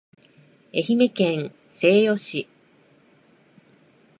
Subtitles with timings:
[0.73, 2.49] 愛媛県西予市